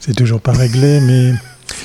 [0.00, 1.34] C'est toujours pas réglé, mais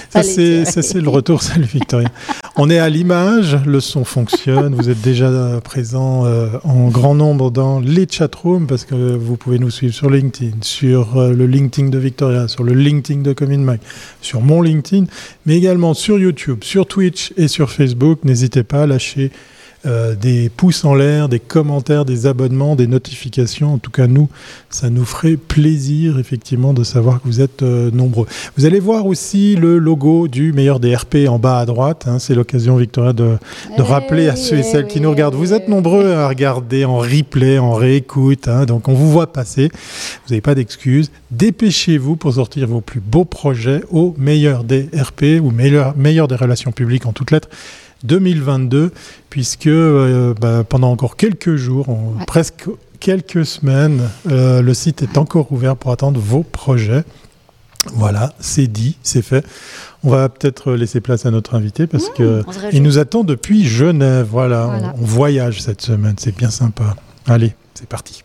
[0.10, 1.44] ça c'est le retour.
[1.44, 2.10] Salut Victoria.
[2.56, 4.74] On est à l'image, le son fonctionne.
[4.74, 9.60] Vous êtes déjà présent euh, en grand nombre dans les chatrooms parce que vous pouvez
[9.60, 13.66] nous suivre sur LinkedIn, sur euh, le LinkedIn de Victoria, sur le LinkedIn de Commune
[13.66, 13.82] Mac,
[14.22, 15.08] sur mon LinkedIn,
[15.46, 18.20] mais également sur YouTube, sur Twitch et sur Facebook.
[18.24, 19.32] N'hésitez pas à lâcher
[19.86, 23.74] euh, des pouces en l'air, des commentaires, des abonnements, des notifications.
[23.74, 24.30] En tout cas, nous,
[24.70, 28.26] ça nous ferait plaisir effectivement de savoir que vous êtes euh, nombreux.
[28.58, 32.06] Vous allez voir aussi le logo du meilleur des RP en bas à droite.
[32.08, 32.20] Hein.
[32.20, 33.38] C'est l'occasion, Victoria, de,
[33.78, 35.36] eh rappeler à ceux et celles qui nous regardent.
[35.36, 38.48] Vous êtes nombreux à regarder en replay, en réécoute.
[38.48, 38.66] Hein.
[38.66, 39.70] donc on vous voit passer.
[40.26, 41.12] Vous n'avez pas d'excuses.
[41.32, 46.36] Dépêchez-vous pour sortir vos plus beaux projets au meilleur des RP ou meilleur, meilleur des
[46.36, 47.50] relations publiques en toutes lettres.
[48.06, 48.92] 2022,
[49.30, 51.88] puisque euh, bah, pendant encore quelques jours,
[52.28, 52.66] presque
[53.00, 57.04] quelques semaines, euh, le site est encore ouvert pour attendre vos projets.
[57.94, 59.46] Voilà, c'est dit, c'est fait.
[60.04, 63.64] On va peut-être laisser place à notre invité parce qu'il mmh, que nous attend depuis
[63.64, 64.28] Genève.
[64.32, 64.94] voilà.
[65.00, 66.96] on voyage cette semaine, c'est bien sympa.
[67.28, 68.25] Allez, c'est parti.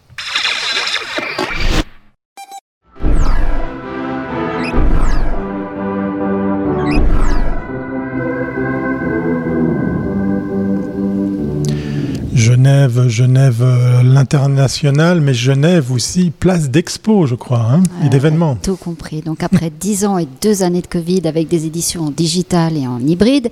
[12.60, 18.54] Genève, Genève euh, l'international, mais Genève aussi place d'expo, je crois, hein, et d'événements.
[18.62, 19.22] Tout compris.
[19.22, 22.86] Donc après dix ans et deux années de Covid avec des éditions en digital et
[22.86, 23.50] en hybride,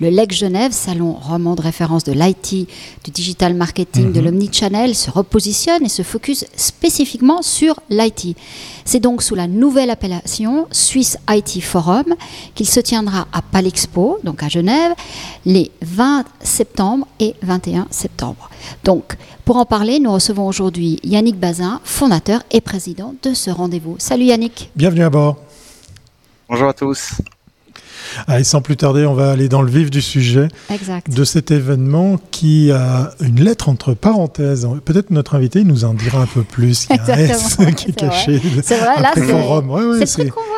[0.00, 2.68] le LEC Genève, salon roman de référence de l'IT,
[3.04, 4.26] du digital marketing, de mhm.
[4.26, 8.36] l'omnichannel, se repositionne et se focus spécifiquement sur l'IT.
[8.84, 12.14] C'est donc sous la nouvelle appellation Swiss IT Forum
[12.54, 14.92] qu'il se tiendra à Palexpo, donc à Genève,
[15.44, 18.50] les 20 septembre et 21 septembre.
[18.84, 23.96] Donc, pour en parler, nous recevons aujourd'hui Yannick Bazin, fondateur et président de ce rendez-vous.
[23.98, 24.70] Salut Yannick.
[24.76, 25.36] Bienvenue à bord.
[26.48, 27.14] Bonjour à tous.
[28.26, 30.48] Allez, sans plus tarder, on va aller dans le vif du sujet
[31.08, 34.68] de cet événement qui a une lettre entre parenthèses.
[34.84, 36.86] Peut-être notre invité nous en dira un peu plus.
[36.90, 38.40] Il y a un S qui est, caché.
[38.62, 40.06] C'est vrai, là, c'est le truc qu'on voit.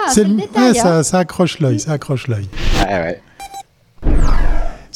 [0.09, 1.03] C'est le, détail, ça, hein.
[1.03, 2.49] ça, accroche l'œil, ça accroche l'œil.
[2.81, 3.23] Ouais, ouais.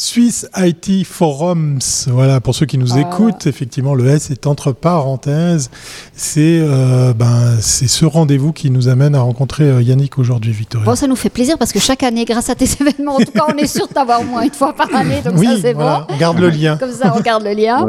[0.02, 3.00] Swiss IT Forums, voilà, pour ceux qui nous ah.
[3.00, 5.68] écoutent, effectivement, le S est entre parenthèses.
[6.14, 10.86] C'est euh, ben, ce rendez-vous qui nous amène à rencontrer euh, Yannick aujourd'hui, Victoria.
[10.86, 13.30] Bon, ça nous fait plaisir parce que chaque année, grâce à tes événements, en tout
[13.30, 16.06] cas, on est sûr d'avoir au moins une fois par année, donc ça c'est bon.
[16.08, 16.78] On garde le lien.
[16.78, 17.84] Comme ça, on garde le lien.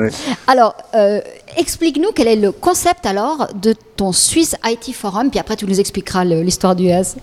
[0.48, 1.22] Alors, euh,
[1.56, 5.80] explique-nous quel est le concept alors de ton Swiss IT Forum, puis après tu nous
[5.80, 7.16] expliqueras l'histoire du S.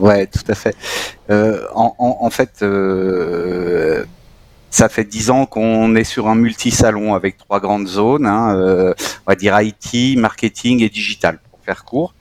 [0.00, 0.74] Ouais, tout à fait.
[1.28, 4.04] Euh, en, en, en, fait, euh,
[4.70, 8.94] ça fait dix ans qu'on est sur un multi-salon avec trois grandes zones, hein, euh,
[9.26, 12.14] on va dire IT, marketing et digital, pour faire court.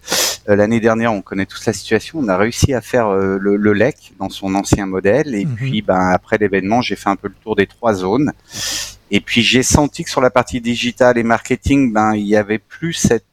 [0.49, 3.55] Euh, l'année dernière, on connaît toute la situation, on a réussi à faire euh, le,
[3.55, 5.55] le, LEC dans son ancien modèle, et mhm.
[5.55, 8.33] puis ben, après l'événement, j'ai fait un peu le tour des trois zones.
[9.11, 12.59] Et puis j'ai senti que sur la partie digital et marketing, ben il y avait
[12.59, 13.25] plus cette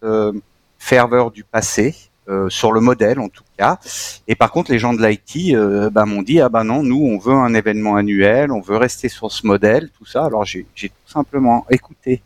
[0.78, 1.94] ferveur du passé.
[2.28, 3.78] Euh, sur le modèle en tout cas.
[4.26, 7.00] Et par contre, les gens de l'IT euh, bah, m'ont dit ah bah non, nous
[7.00, 10.24] on veut un événement annuel, on veut rester sur ce modèle, tout ça.
[10.24, 12.22] Alors j'ai tout simplement écouté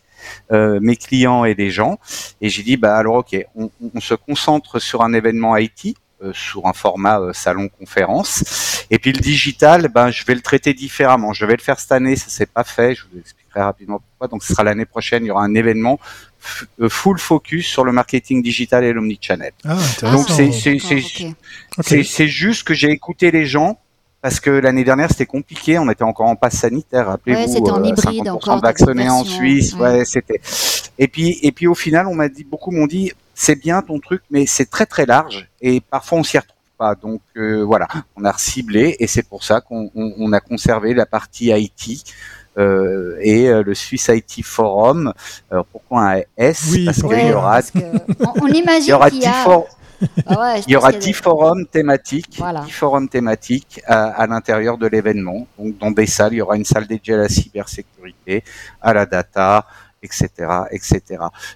[0.53, 1.99] euh, mes clients et les gens
[2.41, 5.97] et j'ai dit bah alors ok, on, on, se concentre sur un événement IT.
[6.22, 10.75] Euh, sur un format salon conférence et puis le digital ben je vais le traiter
[10.75, 13.19] différemment je vais le faire cette année ça s'est pas fait je vous
[13.50, 14.28] expliquerai rapidement pourquoi.
[14.28, 15.99] Donc ce sera l'année prochaine il y aura un événement
[16.81, 19.53] euh, full focus sur le marketing digital et l'omnichannel.
[19.65, 20.53] Ah, Donc c'est
[22.03, 23.78] c'est juste que j'ai écouté les gens
[24.22, 27.71] parce que l'année dernière c'était compliqué, on était encore en passe sanitaire, rappelez-vous, ouais, c'était
[27.71, 30.41] en euh, hybride encore, vaccinés en Suisse, ouais, c'était.
[30.99, 33.99] Et puis et puis au final on m'a dit beaucoup m'ont dit c'est bien ton
[33.99, 36.94] truc mais c'est très très large et parfois on s'y retrouve pas.
[36.94, 41.06] Donc euh, voilà, on a ciblé et c'est pour ça qu'on on, a conservé la
[41.06, 42.05] partie IT
[42.59, 45.12] euh, et euh, le Swiss IT Forum.
[45.50, 46.75] Alors pourquoi un S?
[46.84, 47.61] Parce qu'il y aura.
[48.41, 49.27] on, imagine il y aura 10
[50.27, 55.47] ah il y aura 10 forums thématiques, 10 forums thématiques à, à l'intérieur de l'événement.
[55.59, 58.42] Donc dans des salles, il y aura une salle dédiée à la cybersécurité,
[58.80, 59.66] à la data,
[60.03, 60.31] etc.,
[60.71, 61.03] etc.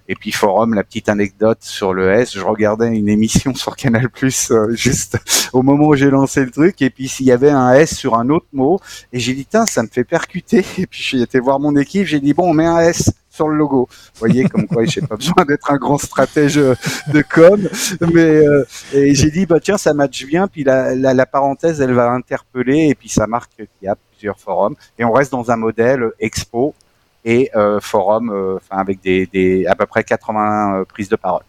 [0.09, 4.11] Et puis forum, la petite anecdote sur le S, je regardais une émission sur Canal
[4.11, 5.19] Plus euh, juste
[5.53, 8.15] au moment où j'ai lancé le truc, et puis s'il y avait un S sur
[8.15, 8.81] un autre mot,
[9.13, 10.65] et j'ai dit tiens, ça me fait percuter.
[10.79, 13.49] Et puis j'ai été voir mon équipe, j'ai dit bon, on met un S sur
[13.49, 13.89] le logo.
[13.91, 17.69] Vous voyez, comme quoi, j'ai pas besoin d'être un grand stratège de com,
[18.13, 20.49] mais euh, et j'ai dit bah tiens, ça match bien.
[20.49, 23.97] Puis la, la, la parenthèse, elle va interpeller, et puis ça marque qu'il y a
[24.13, 26.75] plusieurs forums, et on reste dans un modèle expo
[27.25, 31.17] et euh, forum, euh, enfin avec des, des, à peu près 80 euh, prises de
[31.17, 31.43] parole.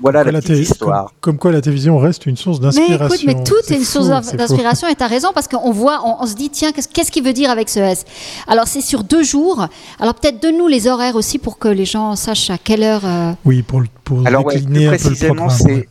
[0.00, 1.12] Voilà la petite histoire.
[1.20, 2.98] Comme, quoi la télévision reste une source d'inspiration.
[2.98, 6.02] Mais écoute, mais tout est, une source d'inspiration et tu as raison parce qu'on voit,
[6.04, 8.04] on, se dit, tiens, qu'est-ce qu'il veut dire avec ce S?
[8.46, 9.66] Alors c'est sur deux jours.
[10.00, 13.04] Alors peut-être donne-nous les horaires aussi pour que les gens sachent à quelle heure.
[13.04, 15.82] Euh, oui, pour, pour Alors, décliner un peu le programme.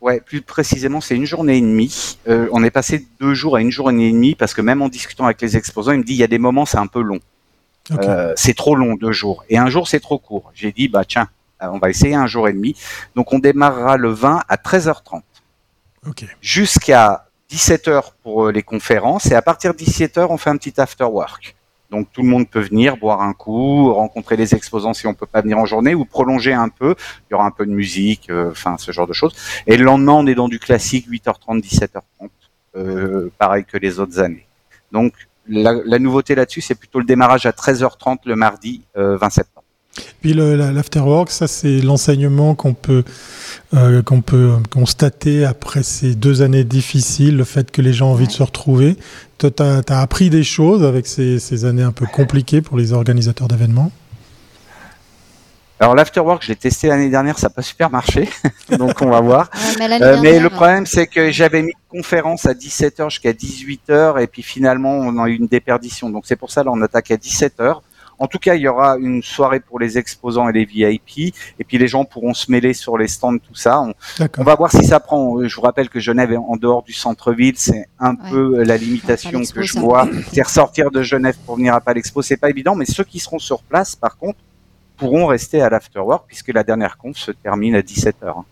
[0.00, 2.18] Ouais, plus précisément, c'est une journée et demie.
[2.28, 4.90] Euh, on est passé deux jours à une journée et demie parce que même en
[4.90, 7.00] discutant avec les exposants, il me dit il y a des moments c'est un peu
[7.00, 7.20] long.
[7.90, 10.50] Euh, c'est trop long deux jours et un jour c'est trop court.
[10.54, 11.28] J'ai dit bah tiens,
[11.62, 12.76] euh, on va essayer un jour et demi.
[13.14, 15.22] Donc on démarrera le 20 à 13h30
[16.40, 21.04] jusqu'à 17h pour les conférences et à partir de 17h on fait un petit after
[21.04, 21.54] work.
[21.94, 25.26] Donc tout le monde peut venir boire un coup, rencontrer les exposants si on peut
[25.26, 26.96] pas venir en journée ou prolonger un peu.
[26.98, 29.34] Il y aura un peu de musique, euh, enfin ce genre de choses.
[29.68, 32.30] Et le lendemain, on est dans du classique 8h30, 17h30,
[32.76, 34.46] euh, pareil que les autres années.
[34.90, 35.12] Donc
[35.48, 39.64] la, nouveauté là-dessus, c'est plutôt le démarrage à 13h30 le mardi 20 euh, septembre.
[40.20, 43.04] Puis l'afterwork, ça c'est l'enseignement qu'on peut,
[43.74, 48.12] euh, qu'on peut constater après ces deux années difficiles, le fait que les gens ont
[48.12, 48.96] envie de se retrouver.
[49.38, 52.92] Toi, tu as, appris des choses avec ces, ces, années un peu compliquées pour les
[52.92, 53.92] organisateurs d'événements?
[55.84, 58.26] Alors l'afterwork, je l'ai testé l'année dernière, ça n'a pas super marché,
[58.78, 59.50] donc on va voir.
[59.78, 64.18] mais, euh, mais, le problème, c'est que j'avais mis une conférence à 17h jusqu'à 18h,
[64.18, 66.08] et puis finalement, on a eu une déperdition.
[66.08, 67.80] Donc c'est pour ça, là, on attaque à 17h.
[68.18, 71.64] En tout cas, il y aura une soirée pour les exposants et les VIP, et
[71.64, 73.78] puis les gens pourront se mêler sur les stands, tout ça.
[74.38, 75.46] On, va voir si ça prend.
[75.46, 79.42] Je vous rappelle que Genève est en dehors du centre-ville, c'est un peu la limitation
[79.42, 80.08] que je vois.
[80.32, 83.38] C'est ressortir de Genève pour venir à Palexpo, c'est pas évident, mais ceux qui seront
[83.38, 84.38] sur place, par contre,
[84.96, 88.44] pourront rester à l'afterwork puisque la dernière conf se termine à 17h.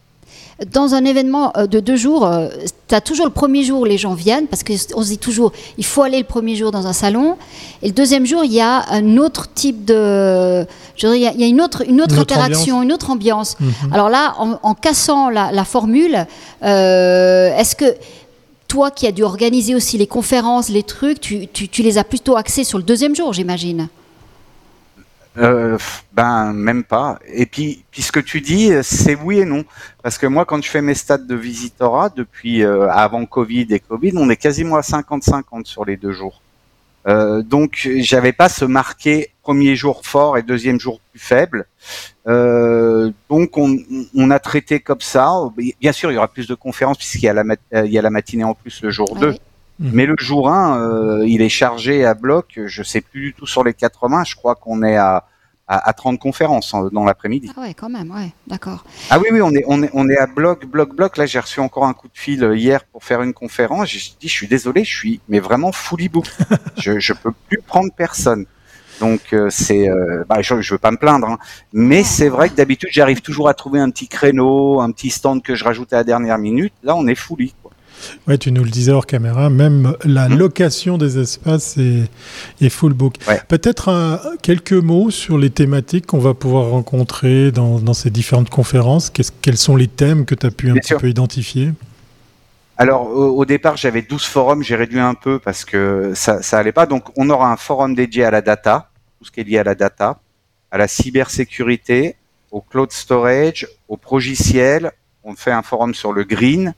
[0.70, 2.48] Dans un événement euh, de deux jours, euh,
[2.86, 5.52] tu as toujours le premier jour où les gens viennent, parce qu'on se dit toujours,
[5.78, 7.36] il faut aller le premier jour dans un salon,
[7.82, 10.64] et le deuxième jour, il y a un autre type de...
[10.96, 13.56] Je dirais, il y a une autre, une autre, interaction, une autre ambiance.
[13.58, 13.92] Mhm.
[13.92, 16.26] Alors là, en, cassant la, formule,
[16.62, 17.96] euh, est-ce que
[18.68, 22.36] toi qui as dû organiser aussi les conférences, les trucs, tu, tu les as plutôt
[22.36, 23.88] axés sur le deuxième jour, j'imagine?
[25.38, 25.78] Euh,
[26.12, 27.18] ben même pas.
[27.26, 29.64] Et puis, puis ce que tu dis, c'est oui et non,
[30.02, 33.80] parce que moi, quand je fais mes stats de visitorat depuis euh, avant Covid et
[33.80, 36.42] Covid, on est quasiment à 50-50 sur les deux jours.
[37.08, 41.66] Euh, donc, j'avais pas ce marqué premier jour fort et deuxième jour plus faible.
[42.28, 43.76] Euh, donc, on,
[44.14, 45.32] on, a traité comme ça.
[45.80, 47.44] Bien sûr, il y aura plus de conférences puisqu'il y a la,
[47.84, 49.34] y a la matinée en plus le jour 2.
[49.34, 49.51] Ah
[49.82, 49.90] Mhm.
[49.92, 52.60] Mais le jour 1, euh, il est chargé à bloc.
[52.66, 54.22] Je sais plus du tout sur les 80.
[54.24, 55.26] Je crois qu'on est à,
[55.66, 57.50] à, 30 conférences hein, dans l'après-midi.
[57.56, 58.84] Ah ouais, quand même, ouais, d'accord.
[59.10, 61.16] Ah oui, oui, on est, on est, on est à bloc, bloc, bloc.
[61.16, 63.88] Là, j'ai reçu encore un coup de fil euh, hier pour faire une conférence.
[63.88, 66.26] J'ai dit, je suis désolé, je suis, mais vraiment fully book.
[66.78, 68.46] je, je peux plus prendre personne.
[69.00, 69.88] Donc euh, c'est,
[70.28, 71.38] bah, je, je veux pas me plaindre, hein.
[71.72, 75.42] mais c'est vrai que d'habitude j'arrive toujours à trouver un petit créneau, un petit stand
[75.42, 76.74] que je rajoute à la dernière minute.
[76.84, 77.52] Là, on est fully.
[78.28, 80.34] Oui, tu nous le disais hors caméra, même la mmh.
[80.36, 83.16] location des espaces est, full book.
[83.48, 89.10] Peut-être quelques mots sur les thématiques qu'on va pouvoir rencontrer dans, ces différentes conférences.
[89.10, 91.70] quels sont les thèmes que tu as pu un petit peu identifier?
[92.78, 96.72] Alors au, départ j'avais 12 forums, j'ai réduit un peu parce que ça, ça allait
[96.72, 96.86] pas.
[96.86, 99.64] Donc on aura un forum dédié à la data, tout ce qui est lié à
[99.64, 100.18] la data,
[100.70, 102.16] à la cybersécurité,
[102.50, 104.92] au cloud storage, au progiciel.
[105.22, 106.74] On fait un forum sur le green,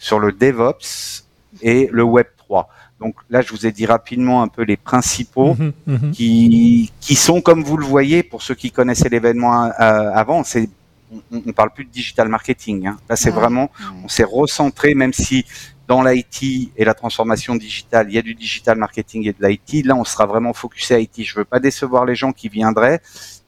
[0.00, 1.24] sur le DevOps
[1.62, 2.68] et le Web 3.
[2.98, 6.10] Donc là, je vous ai dit rapidement un peu les principaux mhm, mhm.
[6.10, 10.68] qui, qui sont, comme vous le voyez, pour ceux qui connaissaient l'événement euh, avant, c'est
[11.12, 12.86] on, on, parle plus de digital marketing.
[12.86, 12.98] Hein.
[13.08, 13.70] Là, c'est vraiment,
[14.04, 15.44] on s'est recentré, même si
[15.90, 19.84] dans l'IT et la transformation digitale, il y a du digital marketing et de l'IT.
[19.84, 21.24] Là, on sera vraiment focusé IT.
[21.24, 23.00] Je veux pas décevoir les gens qui viendraient.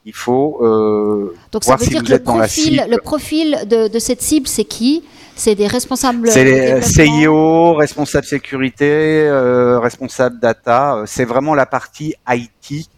[0.04, 4.22] Il faut euh, Donc ça veut dire que le profil, le profil de, de cette
[4.22, 5.04] cible, c'est qui?
[5.36, 6.28] C'est des responsables.
[6.32, 11.04] C'est les CIO, responsables sécurité, euh, responsables data.
[11.06, 12.88] C'est vraiment la partie IT,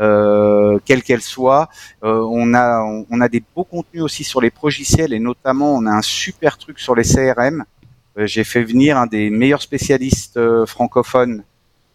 [0.00, 1.68] euh, quelle qu'elle soit.
[2.02, 5.84] Euh, on a on a des beaux contenus aussi sur les progiciels et notamment on
[5.84, 7.62] a un super truc sur les CRM.
[8.18, 11.42] Euh, j'ai fait venir un des meilleurs spécialistes euh, francophones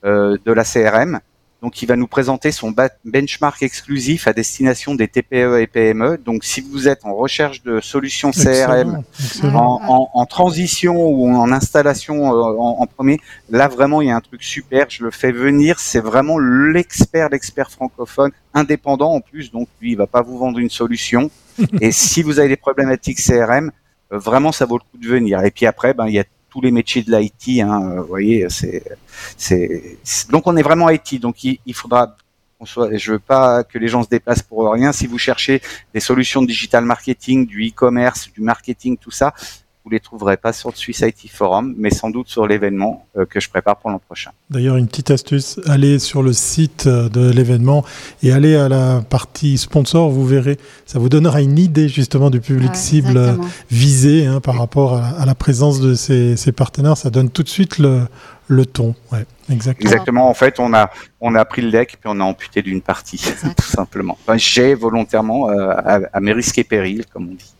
[0.03, 1.19] de la CRM
[1.61, 2.73] donc, il va nous présenter son
[3.05, 6.17] benchmark exclusif à destination des TPE et PME.
[6.17, 9.03] Donc, si vous êtes en recherche de solutions CRM,
[9.43, 14.41] En, transition ou en installation euh, en, premier, là vraiment, il y a un truc
[14.41, 14.89] super.
[14.89, 15.79] Je le fais venir.
[15.79, 19.51] C'est vraiment l'expert, l'expert francophone, indépendant en plus.
[19.51, 21.29] Donc, lui, il va pas vous vendre une solution.
[21.79, 23.71] et si vous avez des problématiques CRM, euh,
[24.11, 25.43] vraiment, ça vaut le coup de venir.
[25.43, 27.61] Et puis après, ben, il y a tous les métiers de l'IT.
[27.61, 28.83] Hein, vous voyez, c'est,
[29.37, 29.81] c'est
[30.29, 31.19] donc on est vraiment IT.
[31.19, 32.15] Donc il, faudra
[32.59, 34.91] qu'on soit, je veux pas que les gens se déplacent pour rien.
[34.91, 35.61] Si vous cherchez
[35.93, 39.33] des solutions de digital marketing, du e-commerce, du marketing, tout ça,
[39.83, 43.25] vous les trouverez pas sur le Swiss IT Forum, mais sans doute sur l'événement euh,
[43.25, 44.31] que je prépare pour l'an prochain.
[44.51, 47.83] D'ailleurs, une petite astuce, allez sur le site euh, de l'événement
[48.21, 52.41] et allez à la partie sponsor, vous verrez, ça vous donnera une idée justement du
[52.41, 53.33] public cible euh,
[53.71, 56.97] visé hein, par rapport à, la présence de ces, partenaires.
[56.97, 58.01] Ça donne tout de suite le,
[58.47, 58.93] le ton.
[59.11, 59.89] Ouais, exactement.
[59.89, 60.29] exactement.
[60.29, 63.17] En fait, on a, on a pris le deck puis on a amputé d'une partie,
[63.57, 64.17] tout simplement.
[64.35, 67.53] J'ai volontairement, à, à mes risques et périls, comme on dit.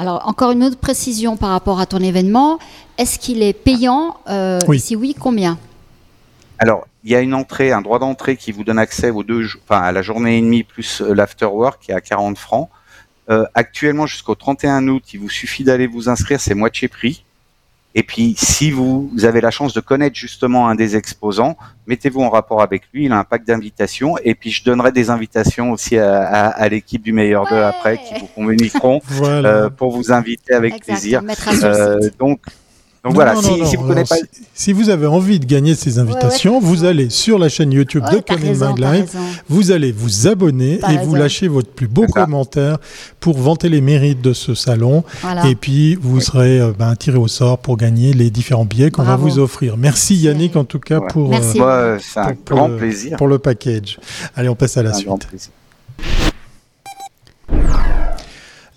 [0.00, 2.60] Alors, encore une autre précision par rapport à ton événement.
[2.98, 4.78] Est-ce qu'il est payant euh, oui.
[4.78, 5.58] Si oui, combien?
[6.60, 9.44] Alors, il y a une entrée, un droit d'entrée qui vous donne accès aux deux,
[9.64, 12.68] enfin, à la journée et demie plus euh, l'afterwork qui est à 40 francs.
[13.28, 17.24] Euh, actuellement, jusqu'au 31 août, il vous suffit d'aller vous inscrire, c'est moitié prix.
[17.94, 22.28] Et puis, si vous avez la chance de connaître justement un des exposants, mettez-vous en
[22.28, 23.06] rapport avec lui.
[23.06, 24.16] Il a un pack d'invitations.
[24.22, 28.26] Et puis, je donnerai des invitations aussi à, l'équipe du meilleur d'eux après, qui vous
[28.26, 31.22] communiqueront euh, pour vous inviter avec plaisir.
[31.64, 32.40] Euh, donc,
[33.04, 34.04] donc voilà, si, vous pas...
[34.54, 38.18] si, vous avez envie de gagner ces invitations, vous allez sur la chaîne YouTube de
[38.18, 39.16] Coming Live,
[39.48, 42.78] vous allez vous abonner et vous lâchez votre plus beau commentaire
[43.20, 45.04] pour vanter les mérites de ce salon.
[45.46, 49.04] Et puis vous serez euh, ben, tiré au sort pour gagner les différents billets qu'on
[49.04, 49.76] va vous offrir.
[49.76, 53.16] Merci Yannick en tout cas pour, euh, un grand plaisir.
[53.16, 53.98] pour le package.
[54.34, 55.28] Allez, on passe à la suite.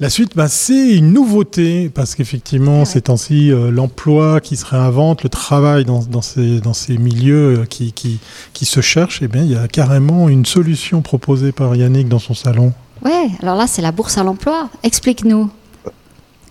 [0.01, 5.21] La suite, bah, c'est une nouveauté, parce qu'effectivement, ces temps-ci, euh, l'emploi qui se réinvente,
[5.21, 8.19] le travail dans, dans, ces, dans ces milieux euh, qui, qui,
[8.51, 12.17] qui, se cherchent, eh bien, il y a carrément une solution proposée par Yannick dans
[12.17, 12.73] son salon.
[13.05, 14.71] Ouais, alors là, c'est la bourse à l'emploi.
[14.81, 15.51] Explique-nous.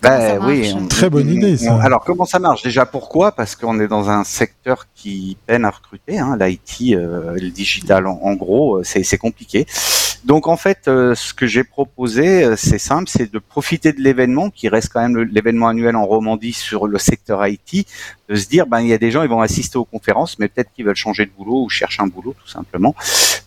[0.01, 1.57] Ben, oui, très bonne idée.
[1.57, 1.77] Ça.
[1.83, 2.63] alors comment ça marche?
[2.63, 3.33] Déjà pourquoi?
[3.33, 6.17] Parce qu'on est dans un secteur qui peine à recruter.
[6.17, 9.67] Hein, L'IT, euh, le digital, en, gros, c'est compliqué.
[10.23, 14.49] Donc en fait, euh, ce que j'ai proposé, c'est simple, c'est de profiter de l'événement
[14.49, 17.87] qui reste quand même l'événement annuel en Romandie sur le secteur IT,
[18.29, 20.47] de se dire, ben il y a des gens, ils vont assister aux conférences, mais
[20.47, 22.95] peut-être qu'ils veulent changer de boulot ou chercher un boulot tout simplement.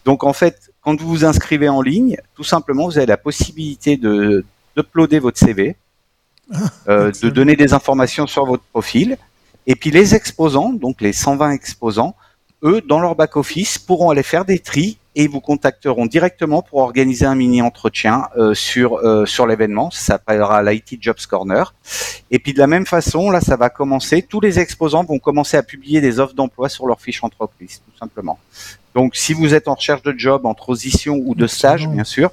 [0.04, 3.96] Donc en fait, quand vous vous inscrivez en ligne, tout simplement, vous avez la possibilité
[3.96, 4.44] de
[4.76, 5.76] d'uploader votre CV
[6.88, 9.16] euh, de donner des informations sur votre profil.
[9.66, 12.14] Et puis les exposants, donc les 120 exposants,
[12.62, 17.26] eux, dans leur back-office, pourront aller faire des tris et vous contacteront directement pour organiser
[17.26, 19.90] un mini entretien euh, sur euh, sur l'événement.
[19.90, 21.74] Ça s'appellera l'IT Jobs Corner.
[22.30, 24.22] Et puis de la même façon, là, ça va commencer.
[24.22, 27.98] Tous les exposants vont commencer à publier des offres d'emploi sur leur fiche entreprise, tout
[27.98, 28.38] simplement.
[28.94, 32.30] Donc, si vous êtes en recherche de job, en transition ou de stage, bien sûr,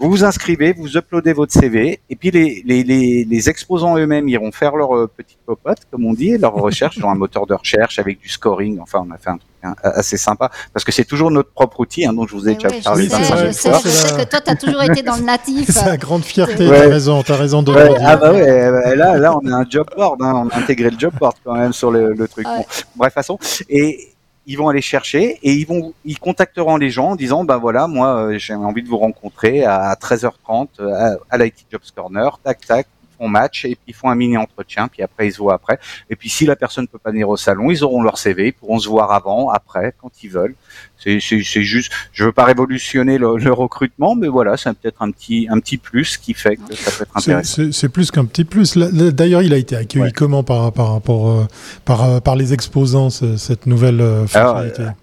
[0.00, 4.28] vous vous inscrivez, vous uploadez votre CV, et puis les, les, les, les exposants eux-mêmes
[4.28, 7.54] iront faire leur euh, petite popote, comme on dit, leur recherche dans un moteur de
[7.54, 8.78] recherche avec du scoring.
[8.80, 11.80] Enfin, on a fait un truc hein, assez sympa, parce que c'est toujours notre propre
[11.80, 13.04] outil, hein, dont je vous ai déjà parlé.
[13.04, 15.68] Je, sais, je, sais, je sais, que toi, tu as toujours été dans le natif.
[15.70, 18.70] C'est la grande fierté, tu as raison, tu as raison de ouais, Ah bah ouais,
[18.70, 21.34] bah là, là, on a un job board, hein, on a intégré le job board
[21.44, 22.44] quand même sur le, le truc.
[22.44, 22.64] Bon,
[22.96, 23.38] bref, façon.
[23.68, 24.10] Et,
[24.48, 27.86] ils vont aller chercher et ils vont ils contacteront les gens en disant ben voilà
[27.86, 32.38] moi euh, j'ai envie de vous rencontrer à 13h30 euh, à, à l'IT Jobs Corner
[32.42, 35.38] tac tac font match et puis ils font un mini entretien puis après ils se
[35.38, 38.18] voient après et puis si la personne peut pas venir au salon ils auront leur
[38.18, 40.54] CV ils pourront se voir avant après quand ils veulent
[40.98, 41.20] c'est
[41.62, 45.60] juste, je veux pas révolutionner le, le recrutement, mais voilà, c'est peut-être un petit, un
[45.60, 47.62] petit plus qui fait que ça peut être intéressant.
[47.70, 48.76] C'est plus qu'un petit plus.
[48.76, 51.46] D'ailleurs, il a été accueilli comment par, par rapport euh,
[51.84, 54.82] par, euh, par les exposants cette nouvelle euh, fonctionnalité?
[54.82, 54.94] alors,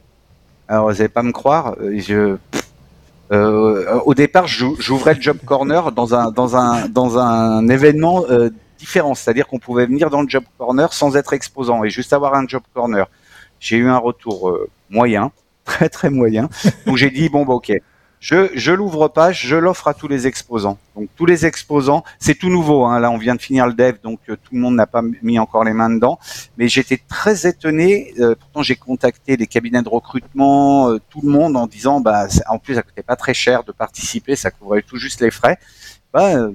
[0.67, 2.38] alors, vous n'allez pas me croire, je.
[3.32, 9.86] Euh, au départ, j'ouvrais le Job Corner dans un, événement euh, différent, c'est-à-dire qu'on pouvait
[9.86, 13.08] venir dans le Job Corner sans être exposant et juste avoir un Job Corner.
[13.60, 15.32] J'ai eu un retour euh, moyen
[15.65, 16.50] très très moyen.
[16.86, 17.72] Donc j'ai dit bon bah ok,
[18.19, 20.77] je je l'ouvre pas, je l'offre à tous les exposants.
[20.95, 22.86] Donc tous les exposants, c'est tout nouveau.
[22.86, 23.00] Hein.
[23.00, 25.39] Là on vient de finir le dev, donc euh, tout le monde n'a pas mis
[25.39, 26.19] encore les mains dedans.
[26.57, 28.13] Mais j'étais très étonné.
[28.19, 32.27] Euh, pourtant j'ai contacté les cabinets de recrutement, euh, tout le monde en disant bah
[32.48, 35.57] en plus ça coûtait pas très cher de participer, ça couvrait tout juste les frais.
[36.13, 36.50] Bah,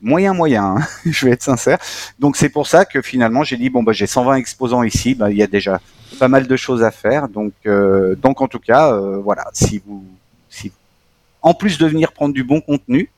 [0.00, 0.86] moyen moyen, hein.
[1.06, 1.78] je vais être sincère.
[2.18, 5.30] Donc c'est pour ça que finalement j'ai dit bon bah j'ai 120 exposants ici, bah
[5.30, 5.80] il y a déjà
[6.18, 7.28] pas mal de choses à faire.
[7.28, 10.04] Donc euh, donc en tout cas euh, voilà, si vous
[10.48, 10.72] si
[11.42, 13.10] en plus de venir prendre du bon contenu,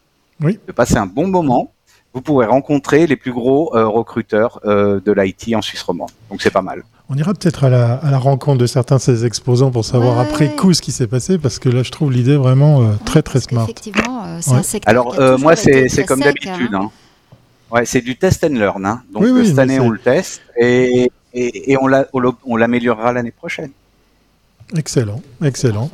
[0.42, 0.58] oui.
[0.66, 1.72] de passer un bon moment,
[2.12, 6.10] vous pourrez rencontrer les plus gros euh, recruteurs de l'IT en Suisse romande.
[6.28, 6.82] Donc c'est pas mal.
[7.08, 10.20] On ira peut-être à la, à la, rencontre de certains de ces exposants pour savoir
[10.20, 13.40] après coup ce qui s'est passé, parce que là, je trouve l'idée vraiment très très
[13.40, 13.64] smart.
[13.64, 14.90] Effectivement, c'est un secteur.
[14.90, 16.72] Alors, moi, c'est comme d'habitude.
[16.74, 16.82] Hein.
[16.84, 16.90] Hein.
[17.70, 18.84] Ouais, c'est du test and learn.
[18.84, 19.02] Hein.
[19.12, 23.70] Donc, cette année, on le teste et, et, et on l'améliorera l'année prochaine.
[24.76, 25.90] Excellent, excellent.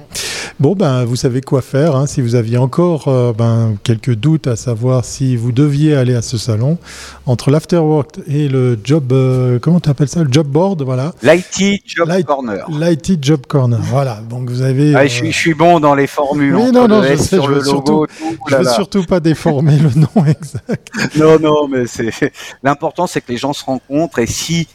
[0.59, 1.97] Bon, ben, vous savez quoi faire.
[1.97, 6.15] Hein, si vous aviez encore euh, ben, quelques doutes à savoir si vous deviez aller
[6.15, 6.79] à ce salon,
[7.27, 11.13] entre l'afterwork et le job, euh, comment tu appelles ça, le job board, voilà.
[11.23, 12.67] L'IT Job Corner.
[12.71, 14.21] L'IT Job Corner, voilà.
[14.31, 14.95] Donc vous avez.
[14.95, 16.55] Ah, je, suis, bon dans les formules.
[16.55, 18.07] Oui, non, non, je sais, je veux surtout,
[18.49, 20.91] je veux surtout pas déformer le nom exact.
[21.17, 22.11] Non, non, mais c'est
[22.63, 24.69] l'important, c'est que les gens se rencontrent et si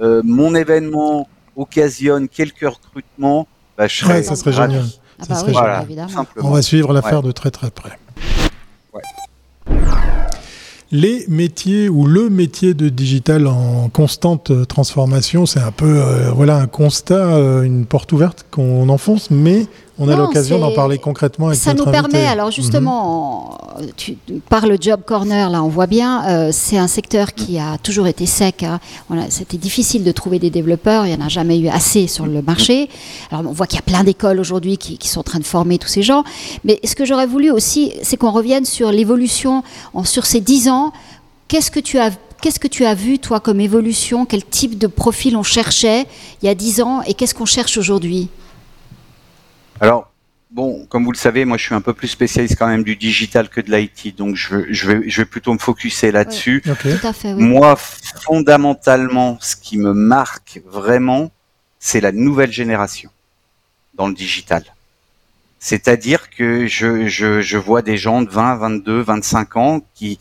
[0.00, 3.46] euh, mon événement occasionne quelques recrutements,
[3.76, 4.84] bah, je serais, ça serait génial.
[5.18, 5.86] Ah bah voilà,
[6.42, 7.98] On va suivre l'affaire de très très près.
[10.90, 16.56] Les métiers ou le métier de digital en constante transformation, c'est un peu euh, voilà
[16.56, 19.66] un constat, euh, une porte ouverte qu'on enfonce, mais
[19.98, 23.58] on a l'occasion d'en parler concrètement avec Ça nous permet, alors justement,
[23.96, 24.16] tu,
[24.48, 28.06] par le Job Corner, là, on voit bien, euh, c'est un secteur qui a toujours
[28.06, 28.62] été sec.
[28.62, 28.80] Hein.
[29.28, 32.42] C'était difficile de trouver des développeurs, il n'y en a jamais eu assez sur le
[32.42, 32.88] marché.
[33.30, 35.78] Alors on voit qu'il y a plein d'écoles aujourd'hui qui, sont en train de former
[35.78, 36.24] tous ces gens.
[36.64, 39.62] Mais ce que j'aurais voulu aussi, c'est qu'on revienne sur l'évolution
[40.04, 40.92] sur ces dix ans.
[41.48, 42.10] Qu'est-ce que tu as
[42.40, 44.26] Qu'est-ce que tu as vu, toi, comme évolution?
[44.26, 46.04] Quel type de profil on cherchait
[46.42, 48.28] il y a dix ans et qu'est-ce qu'on cherche aujourd'hui?
[49.80, 50.10] Alors,
[50.50, 52.96] bon, comme vous le savez, moi je suis un peu plus spécialiste quand même du
[52.96, 56.62] digital que de l'IT, donc je, vais, je vais plutôt me focuser là-dessus.
[57.36, 61.30] Moi, fondamentalement, ce qui me marque vraiment,
[61.78, 63.10] c'est la nouvelle génération
[63.94, 64.64] dans le digital.
[65.58, 70.18] C'est-à-dire que je, je, vois des gens de 20, 22, 25 ans qui,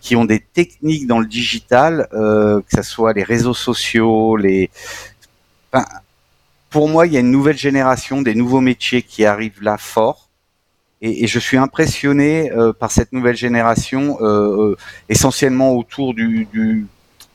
[0.00, 4.70] qui ont des techniques dans le digital, euh, que ce soit les réseaux sociaux, les...
[5.70, 5.84] Enfin,
[6.70, 10.28] pour moi, il y a une nouvelle génération, des nouveaux métiers qui arrivent là fort.
[11.02, 14.76] Et, je suis impressionné euh, par cette nouvelle génération, euh, euh,
[15.08, 16.86] essentiellement autour du, du,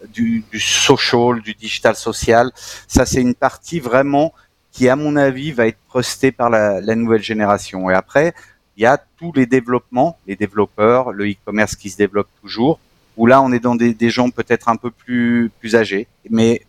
[0.09, 2.51] du, social, du digital social.
[2.87, 4.33] Ça, c'est une partie vraiment
[4.71, 7.89] qui, à mon avis, va être prostée par la, nouvelle génération.
[7.89, 8.33] Et après,
[8.77, 12.79] il y a tous les développements, les développeurs, le e-commerce qui se développe toujours,
[13.15, 16.07] où là, on est dans des, des gens peut-être un peu plus, plus âgés.
[16.29, 16.61] Mais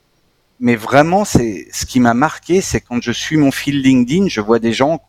[0.62, 4.40] mais vraiment, c'est ce qui m'a marqué, c'est quand je suis mon fil LinkedIn, je
[4.40, 5.02] vois des gens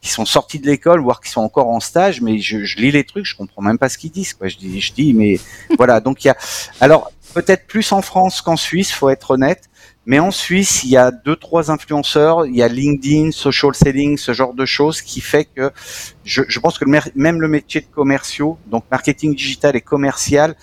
[0.00, 2.90] qui sont sortis de l'école, voire qui sont encore en stage, mais je, je, lis
[2.90, 4.32] les trucs, je comprends même pas ce qu'ils disent.
[4.32, 4.48] Quoi.
[4.48, 5.38] Je dis, je dis, mais
[5.76, 6.00] voilà.
[6.00, 6.36] Donc il y a,
[6.80, 9.68] alors peut-être plus en France qu'en Suisse, faut être honnête.
[10.06, 14.16] Mais en Suisse, il y a deux, trois influenceurs, il y a LinkedIn, social selling,
[14.16, 15.70] ce genre de choses qui fait que
[16.24, 20.56] je, je pense que même le métier de commerciaux, donc marketing digital et commercial,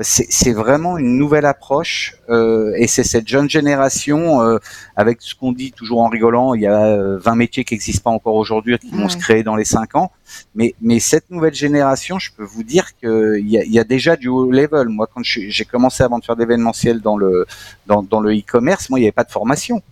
[0.00, 4.58] c'est vraiment une nouvelle approche et c'est cette jeune génération euh,
[4.96, 8.10] avec ce qu'on dit toujours en rigolant, il y a 20 euh, métiers qui n'existent
[8.10, 10.10] pas encore aujourd'hui qui vont se créer dans les 5 ans.
[10.54, 14.16] Mais, mais cette nouvelle génération, je peux vous dire qu'il y a, y a déjà
[14.16, 14.88] du haut level.
[14.88, 17.46] Moi, quand j'ai commencé avant de faire d'événementiel dans le
[17.86, 19.82] dans, dans le e-commerce, moi, il n'y avait pas de formation.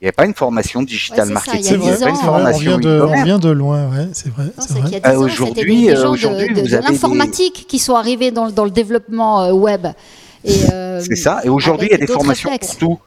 [0.00, 1.80] Il n'y avait pas une formation digital marketing.
[1.82, 4.28] il y a pas une formation on, vient de, on vient de loin, ouais, c'est
[4.28, 4.52] vrai.
[5.06, 9.52] Euh, aujourd'hui, euh, aujourd'hui, de, de, l'informatique qui sont arrivés dans, dans le développement euh,
[9.52, 9.86] web.
[10.46, 11.40] C'est ça.
[11.44, 12.98] Et aujourd'hui, il y a des formations pour tout.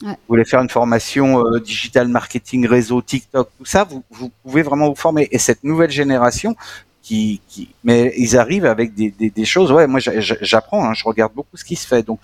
[0.00, 4.88] Vous voulez faire une formation digital marketing, réseau, TikTok, tout ça, vous, vous, pouvez vraiment
[4.88, 5.28] vous former.
[5.30, 6.56] Et cette nouvelle génération,
[7.04, 9.70] qui, qui, mais ils arrivent avec des, des, des choses.
[9.70, 12.02] Ouais, moi j'apprends, hein, je regarde beaucoup ce qui se fait.
[12.02, 12.18] Donc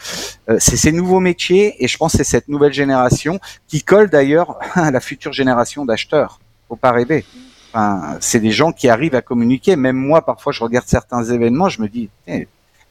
[0.49, 4.09] euh, c'est ces nouveaux métiers et je pense que c'est cette nouvelle génération qui colle
[4.09, 6.41] d'ailleurs à la future génération d'acheteurs.
[6.69, 7.27] Faut pas rêver.
[7.73, 9.77] Enfin, c'est des gens qui arrivent à communiquer.
[9.77, 12.09] Même moi, parfois, je regarde certains événements, je me dis,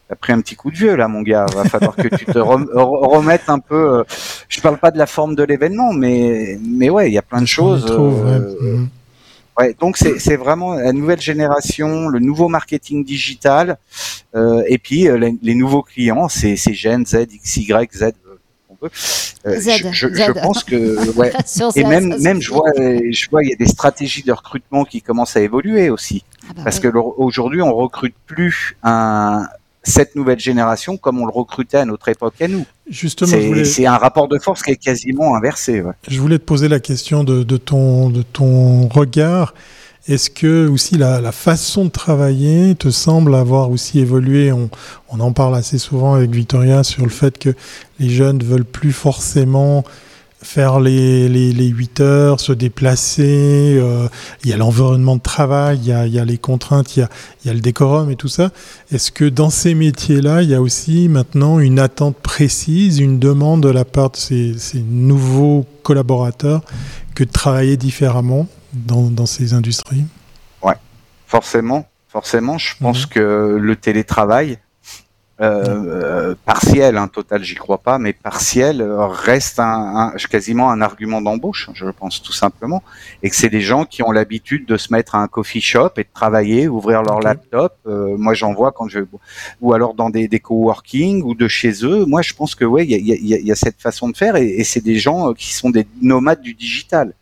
[0.10, 1.45] t'as pris un petit coup de vieux là, mon gars.
[1.56, 4.00] Va falloir que tu te remettes un peu.
[4.00, 4.04] Euh,
[4.50, 7.41] je parle pas de la forme de l'événement, mais mais ouais, il y a plein
[7.41, 7.86] de choses.
[7.89, 8.89] Euh, mhm
[9.80, 13.78] donc c'est vraiment la nouvelle génération, le nouveau marketing digital,
[14.36, 18.12] euh, et puis euh, les, nouveaux clients, c'est Gen Z, X, Y, Z.
[18.69, 18.89] On peut.
[19.45, 21.34] Euh, Z, je, je, pense que ouais.
[21.76, 25.02] et même même je vois je vois il y a des stratégies de recrutement qui
[25.02, 29.48] commencent à évoluer aussi ah bah parce que aujourd'hui on recrute plus un
[29.89, 32.65] cette nouvelle génération comme on le recrutait à notre époque à nous.
[32.89, 35.84] Justement, c'est un rapport de force qui est quasiment inversé.
[36.08, 39.54] Je voulais te poser la question de, ton, de ton regard.
[40.08, 44.52] Est-ce que aussi la, façon de travailler te semble avoir aussi évolué?
[44.52, 44.69] On,
[45.10, 47.54] on, en parle assez souvent avec Victoria sur le fait que
[47.99, 49.84] les jeunes ne veulent plus forcément
[50.41, 54.08] faire les, les, les 8 heures, se déplacer, euh,
[54.43, 57.02] il y a l'environnement de travail, il y a, il y a les contraintes, il
[57.02, 57.10] y a,
[57.43, 58.52] il y a le décorum et tout ça.
[58.91, 63.62] Est-ce que dans ces métiers-là, il y a aussi maintenant une attente précise, une demande
[63.63, 66.62] de la part de ces, ces nouveaux collaborateurs
[67.15, 70.06] que de travailler différemment dans, dans ces industries?
[70.62, 70.75] Ouais,
[71.28, 72.58] forcément, forcément.
[72.58, 73.10] Je pense mhm.
[73.10, 74.58] que le télétravail,
[75.41, 81.69] euh, partiel, hein, total, j'y crois pas, mais partiel reste un, quasiment un argument d'embauche,
[81.73, 82.84] je pense tout simplement,
[83.23, 85.91] et que c'est des gens qui ont l'habitude de se mettre à un coffee shop
[85.97, 87.73] et de travailler, ouvrir leur laptop.
[87.88, 88.99] Euh, moi, j'en vois quand je
[89.62, 92.06] ou alors dans des, des coworking ou de chez eux.
[92.06, 94.17] Moi, je pense que ouais, il y a, y, a, y a, cette façon de
[94.17, 97.13] faire, et, et c'est des gens qui sont des nomades du digital.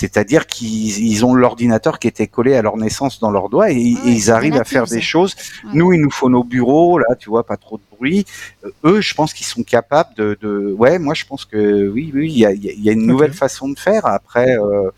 [0.00, 4.30] C'est-à-dire qu'ils ont l'ordinateur qui était collé à leur naissance dans leurs doigts et, ils
[4.30, 5.34] arrivent à faire des choses.
[5.74, 8.24] Nous, il nous faut nos bureaux, là, tu vois, pas trop de bruit.
[8.64, 12.10] Euh, eux, je pense qu'ils sont capables de, de, Ouais, moi, je pense que oui,
[12.14, 14.06] oui, il y a, y a, une nouvelle façon de faire.
[14.06, 14.90] Après, euh,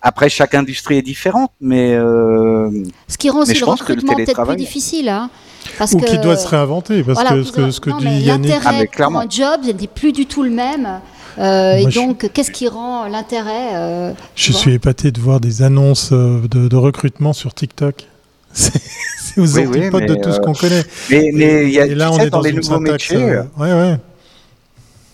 [0.00, 2.70] après, chaque industrie est différente, mais euh,
[3.08, 5.28] ce qui rend aussi le recrutement peut-être plus difficile, hein
[5.76, 8.52] parce Ou qui doit se réinventer, parce que ce que, ce que dit Yannick...
[8.52, 11.00] L'intérêt ah, pour un job n'est plus du tout le même
[11.38, 16.10] euh, et donc, qu'est-ce qui rend l'intérêt euh, Je suis épaté de voir des annonces
[16.12, 18.06] euh, de, recrutement sur TikTok.
[18.52, 20.84] C'est aux antipodes de tout ce qu'on connaît.
[21.10, 23.38] Mais, mais y a, et là, on est dans, les nouveaux métiers.
[23.56, 23.96] ouais, ouais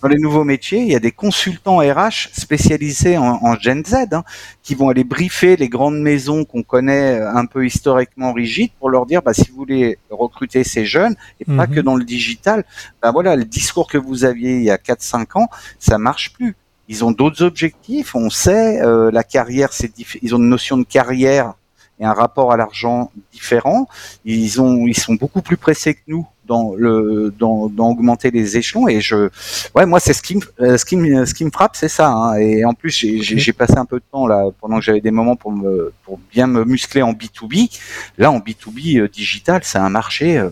[0.03, 3.95] dans les nouveaux métiers, il y a des consultants RH spécialisés en, en Gen Z
[4.13, 4.25] hein,
[4.63, 9.07] qui vont aller briefer les grandes maisons qu'on connaît un peu historiquement rigides pour leur
[9.07, 11.75] dire bah, si vous voulez recruter ces jeunes et pas mhm.
[11.75, 12.65] que dans le digital,
[13.03, 16.57] bah voilà le discours que vous aviez il y a 4-5 ans, ça marche plus.
[16.89, 18.15] Ils ont d'autres objectifs.
[18.15, 21.55] On sait euh, la carrière, c'est ils ont une notion de carrière
[22.01, 23.89] et un rapport à l'argent différent.
[24.25, 28.57] Ils ont, ils sont beaucoup plus pressés que nous dans le dans, dans augmenter les
[28.57, 28.89] échelons.
[28.89, 29.29] Et je
[29.75, 31.89] ouais moi c'est ce qui me euh, ce qui me ce qui me frappe c'est
[31.89, 32.35] ça hein.
[32.39, 35.37] et en plus j'ai passé un peu de temps là pendant que j'avais des moments
[35.37, 37.79] pour me pour bien me muscler en B2B
[38.17, 40.51] là en B2B euh, digital c'est un marché euh,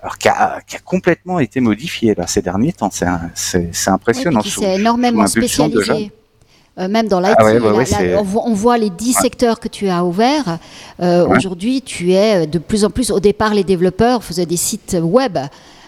[0.00, 2.90] alors qui a, qui a, complètement été modifié là ces derniers temps.
[2.90, 4.42] C'est c'est impressionnant.
[4.42, 6.12] c'est énormément spécialisé
[6.76, 7.36] euh, même dans l'IT.
[7.38, 7.44] Ah
[8.18, 10.58] on, voit les 10 secteurs que tu as ouverts.
[11.00, 13.12] Euh, aujourd'hui, tu es euh, de plus en plus.
[13.12, 15.38] Au départ, les développeurs faisaient des sites web.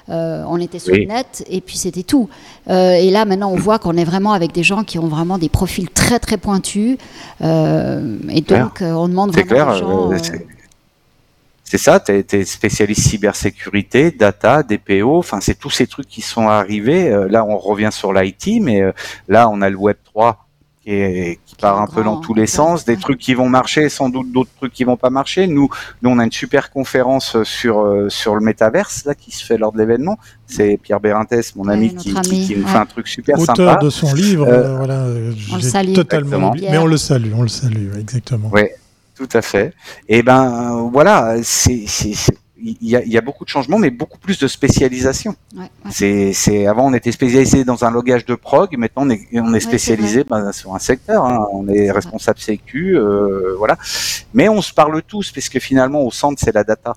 [0.09, 2.29] on était sur le net et puis c'était tout.
[2.69, 5.49] et là, maintenant, on voit qu'on est vraiment avec des gens qui ont vraiment des
[5.49, 6.99] profils très très pointus.
[7.41, 10.23] et donc, on demande vraiment aux gens.
[11.69, 16.47] C'est ça, tu es, spécialiste cybersécurité, data, DPO, enfin c'est tous ces trucs qui sont
[16.47, 17.11] arrivés.
[17.29, 18.83] là, on revient sur l'IT, mais
[19.27, 20.46] là, on a le Web 3
[20.87, 24.09] qui, qui part un peu dans tous les sens, des trucs qui vont marcher, sans
[24.09, 25.47] doute d'autres trucs qui vont pas marcher.
[25.49, 25.69] Nous,
[26.03, 29.59] nous on a une super conférence sur euh, sur le métaverse là qui se fait
[29.59, 30.19] lors de l'événement.
[30.47, 33.77] C'est Pierre Bérintès, mon ami, qui, qui, nous fait un truc super Auteur sympa.
[33.77, 35.07] de son livre, euh, euh voilà,
[35.53, 35.93] on le salue.
[35.93, 38.51] totalement, mais on le salue, on le salue, exactement.
[38.53, 38.63] Oui,
[39.17, 39.75] tout à fait.
[40.09, 41.85] Et ben voilà, c'est
[42.59, 45.37] il y, a, il y, a, beaucoup de changements, mais beaucoup plus de spécialisation.
[45.55, 46.33] Ouais, ouais.
[46.33, 49.61] C'est, avant, on était spécialisé dans un logage de prog, maintenant on est, on est
[49.61, 51.25] spécialisé ben, sur un secteur.
[51.25, 51.47] Hein.
[51.53, 53.77] On est responsable sécu, euh, voilà.
[54.33, 56.97] Mais on se parle tous, parce que finalement, au centre, c'est la data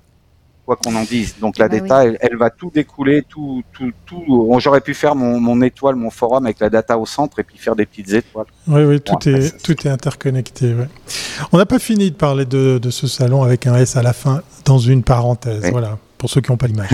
[0.70, 1.34] quoi qu'on en dise.
[1.40, 4.56] Donc la bah data, elle, va tout découler, tout, tout, tout.
[4.60, 7.58] J'aurais pu faire mon, mon, étoile, mon forum avec la data au centre et puis
[7.58, 8.46] faire des petites étoiles.
[8.68, 10.76] Oui, oui, tout, est, tout est interconnecté.
[11.52, 14.12] On n'a pas fini de parler de, de, ce salon avec un S à la
[14.12, 15.68] fin dans une parenthèse.
[15.72, 16.90] Voilà, pour ceux qui n'ont pas l'image.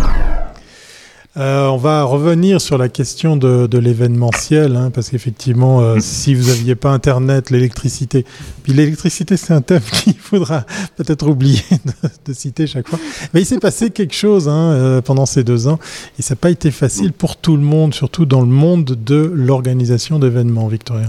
[1.38, 6.34] Euh, on va revenir sur la question de, de l'événementiel, hein, parce qu'effectivement, euh, si
[6.34, 8.26] vous n'aviez pas Internet, l'électricité,
[8.62, 10.66] puis l'électricité, c'est un thème qu'il faudra
[10.96, 11.92] peut-être oublier de,
[12.26, 12.98] de, citer chaque fois.
[13.32, 15.78] Mais il s'est passé quelque chose hein, euh, pendant ces deux ans,
[16.18, 19.32] et ça n'a pas été facile pour tout le monde, surtout dans le monde de
[19.34, 21.06] l'organisation d'événements, Victoria.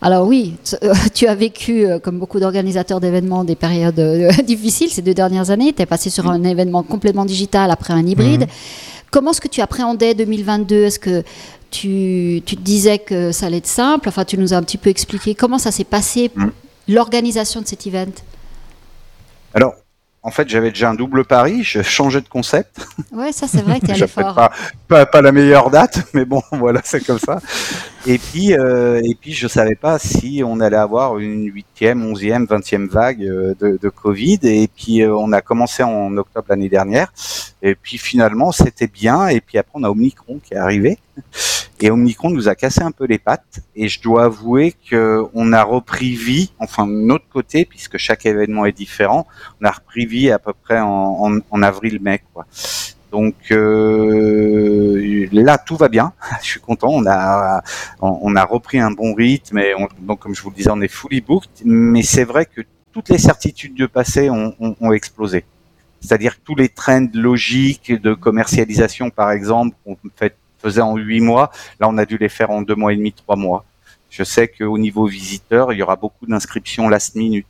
[0.00, 0.54] Alors oui,
[1.14, 4.00] tu as vécu, comme beaucoup d'organisateurs d'événements, des périodes
[4.46, 5.72] difficiles ces deux dernières années.
[5.72, 8.42] Tu es passé sur un événement complètement digital après un hybride.
[8.42, 8.93] Mmh.
[9.10, 11.22] Comment est-ce que tu appréhendais 2022 Est-ce que
[11.70, 14.08] tu, tu, te disais que ça allait être simple?
[14.08, 16.48] Enfin, tu nous as un petit peu expliqué comment ça s'est passé, mm.
[16.88, 18.12] l'organisation de cet event?
[19.54, 19.74] Alors,
[20.26, 22.88] en fait, j'avais déjà un double pari, je changeais de concept.
[23.12, 24.34] Ouais, ça c'est vrai, tu allé fort.
[24.34, 24.50] Pas,
[24.88, 27.40] pas, pas, la meilleure date, mais bon, voilà, c'est comme ça.
[28.06, 32.46] Et puis, euh, et puis, je savais pas si on allait avoir une huitième, onzième,
[32.46, 34.38] vingtième vague euh, de, de, Covid.
[34.44, 37.12] Et puis, euh, on a commencé en octobre l'année dernière.
[37.64, 39.28] Et puis, finalement, c'était bien.
[39.28, 40.98] Et puis après, on a Omicron qui est arrivé.
[41.80, 43.60] Et Omicron nous a cassé un peu les pattes.
[43.74, 48.26] Et je dois avouer que on a repris vie, enfin de notre côté, puisque chaque
[48.26, 49.26] événement est différent.
[49.62, 52.46] On a repris vie à peu près en, avril-mai, quoi.
[53.10, 56.12] Donc euh, là, tout va bien.
[56.42, 56.90] Je suis content.
[56.90, 57.62] On a
[58.02, 59.56] on, a repris un bon rythme.
[59.56, 61.62] Et donc, comme je vous le disais, on est fully booked.
[61.64, 62.60] Mais c'est vrai que
[62.92, 65.46] toutes les certitudes de passé ont, ont, ont explosé.
[66.04, 69.96] C'est-à-dire que tous les trends logiques de commercialisation, par exemple, qu'on
[70.62, 71.50] faisait en huit mois.
[71.80, 73.64] Là, on a dû les faire en deux mois et demi, trois mois.
[74.10, 77.46] Je sais qu'au niveau visiteur, il y aura beaucoup d'inscriptions last minute.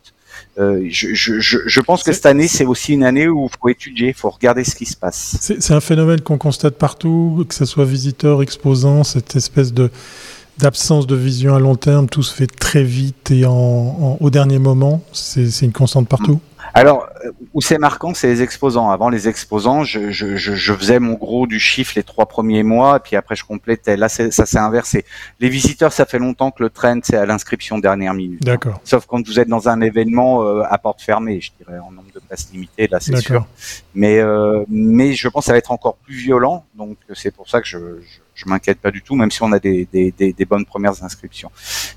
[0.56, 4.08] je, je, je, pense que cette année, c'est aussi une année où il faut étudier,
[4.08, 5.36] il faut regarder ce qui se passe.
[5.40, 9.90] C'est un phénomène qu'on constate partout, que ce soit visiteur, exposant, cette espèce de
[10.58, 14.60] d'absence de vision à long terme, tout se fait très vite et en, au dernier
[14.60, 15.02] moment.
[15.12, 16.40] C'est une constante partout.
[16.74, 18.90] Alors, euh, où c'est marquant, c'est les exposants.
[18.90, 22.96] Avant les exposants, je, je, je, faisais mon gros du chiffre les trois premiers mois,
[22.96, 23.96] et puis après je complétais.
[23.96, 25.04] Là, ça s'est inversé.
[25.38, 28.42] Les visiteurs, ça fait longtemps que le trend, c'est à l'inscription dernière minute.
[28.42, 28.80] D'accord.
[28.82, 32.10] Sauf quand vous êtes dans un événement euh, à porte fermée, je dirais, en nombre
[32.12, 33.46] de places limitées, là, c'est sûr.
[33.94, 37.48] Mais, euh, mais je pense que ça va être encore plus violent, donc c'est pour
[37.48, 40.10] ça que je, je je m'inquiète pas du tout, même si on a des, des,
[40.10, 41.50] des, des, bonnes premières inscriptions.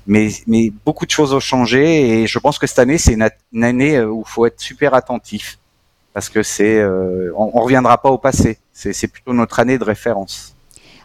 [0.06, 3.64] Mais, mais beaucoup de choses ont changé et je pense que cette année, c'est une,
[3.64, 5.58] année euh, où il faut être super attentif
[6.14, 8.58] parce que c'est, euh, on, on, reviendra pas au passé.
[8.72, 10.54] C'est plutôt notre année de référence.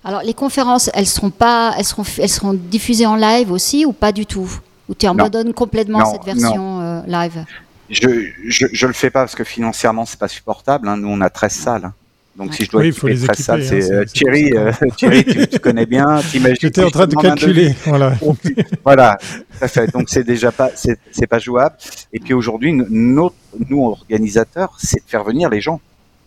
[0.04, 3.94] Alors, les conférences, elles seront pas, elles seront, elles seront diffusées en live aussi ou
[3.94, 4.52] pas du tout?
[4.90, 7.46] Ou tu abandonnes complètement cette version euh, live?
[7.90, 10.88] Je, je, je le fais pas parce que financièrement c'est pas supportable.
[10.88, 10.98] Hein.
[10.98, 11.92] Nous on a 13 salles.
[12.36, 15.60] Donc si je dois oui, équiper très ça, c'est hein, Thierry, euh, Thierry tu, tu,
[15.60, 16.20] connais bien,
[16.60, 18.14] J'étais en train de calculer, voilà.
[18.84, 19.18] voilà,
[19.60, 19.92] ça fait.
[19.92, 21.76] Donc c'est déjà pas, c'est pas jouable.
[22.12, 23.36] Et puis aujourd'hui, notre,
[23.70, 25.80] nous organisateurs, c'est de faire venir les gens.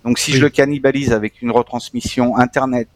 [0.04, 2.88] Donc si je le cannibalise avec une retransmission internet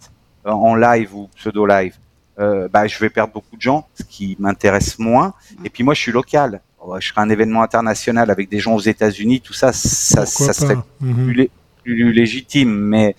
[0.46, 1.94] euh, en live ou pseudo live,
[2.38, 5.35] euh, bah je vais perdre beaucoup de gens, ce qui m'intéresse moins.
[5.64, 6.61] Et puis moi je suis local.
[6.99, 10.79] Je serai un événement international avec des gens aux États-Unis, tout ça, ça, ça serait
[10.99, 11.51] plus,
[11.83, 12.71] plus légitime.
[12.71, 13.14] Mais,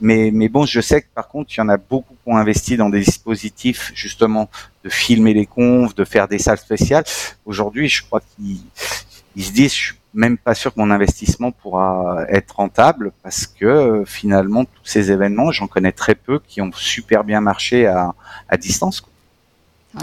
[0.00, 2.36] mais, mais bon, je sais que par contre, il y en a beaucoup qui ont
[2.36, 4.48] investi dans des dispositifs justement
[4.84, 7.04] de filmer les confs, de faire des salles spéciales.
[7.46, 12.24] Aujourd'hui, je crois qu'ils se disent, je suis même pas sûr que mon investissement pourra
[12.28, 17.24] être rentable parce que finalement, tous ces événements, j'en connais très peu qui ont super
[17.24, 18.14] bien marché à,
[18.48, 19.00] à distance.
[19.00, 19.10] Quoi.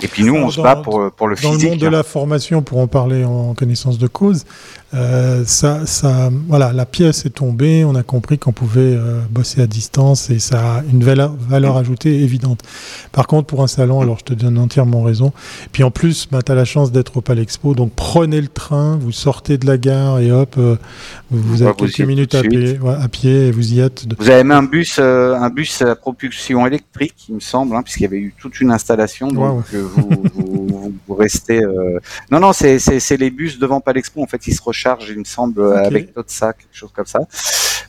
[0.01, 1.57] Et puis nous, on se bat pour, pour le physique.
[1.59, 4.45] Dans le monde de la formation, pour en parler en connaissance de cause,
[4.93, 9.61] euh, ça, ça, voilà, la pièce est tombée, on a compris qu'on pouvait euh, bosser
[9.61, 12.61] à distance et ça a une valeur, valeur ajoutée évidente.
[13.13, 15.31] Par contre, pour un salon, alors je te donne entièrement raison.
[15.71, 18.49] Puis en plus, bah, tu as la chance d'être au Palais Expo, donc prenez le
[18.49, 20.75] train, vous sortez de la gare et hop, euh,
[21.29, 24.05] vous, avez quelques minutes à pied, à pied et vous y êtes.
[24.19, 28.03] Vous avez même un bus, un bus à propulsion électrique, il me semble, hein, puisqu'il
[28.03, 31.61] y avait eu toute une installation, donc vous, vous, vous, restez.
[32.29, 35.23] Non, non, c'est les bus devant Palais Expo, en fait, ils se charge, il me
[35.23, 37.19] semble, avec d'autres sacs, quelque chose comme ça.